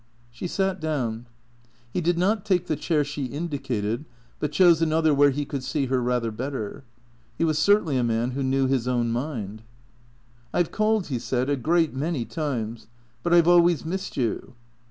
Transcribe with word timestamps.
She 0.31 0.47
sat 0.47 0.79
down. 0.81 1.27
He 1.93 2.01
did 2.01 2.17
not 2.17 2.43
take 2.43 2.65
the 2.65 2.75
chair 2.75 3.03
she 3.03 3.25
indicated, 3.25 4.05
but 4.39 4.51
chose 4.51 4.81
another 4.81 5.13
where 5.13 5.29
he 5.29 5.45
could 5.45 5.63
see 5.63 5.85
her 5.85 6.01
rather 6.01 6.31
better. 6.31 6.83
He 7.37 7.43
was 7.43 7.59
certainly 7.59 7.97
a 7.97 8.03
man 8.03 8.31
who 8.31 8.41
knew 8.41 8.65
his 8.65 8.87
own 8.87 9.11
mind." 9.11 9.61
I 10.55 10.63
've 10.63 10.71
called," 10.71 11.07
he 11.09 11.19
said," 11.19 11.49
a 11.51 11.55
great 11.55 11.93
many 11.93 12.25
times. 12.25 12.87
But 13.21 13.31
I 13.35 13.41
'vo 13.41 13.51
always 13.51 13.85
missed 13.85 14.17
you." 14.17 14.55